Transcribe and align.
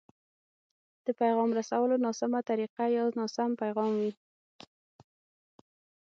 د 1.05 1.07
پيغام 1.19 1.49
رسولو 1.59 1.95
ناسمه 2.05 2.39
طريقه 2.49 2.83
يا 2.95 3.03
ناسم 3.19 3.49
پيغام 3.61 3.91
وي. 4.01 4.11